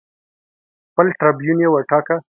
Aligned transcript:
خپل 0.91 1.07
ټربیون 1.19 1.57
یې 1.63 1.69
وټاکه 1.71 2.15